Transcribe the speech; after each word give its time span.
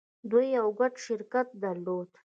دوی 0.29 0.45
يو 0.57 0.67
ګډ 0.79 0.93
شرکت 1.05 1.47
درلود. 1.63 2.09